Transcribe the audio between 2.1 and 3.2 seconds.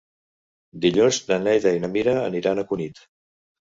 aniran a Cunit.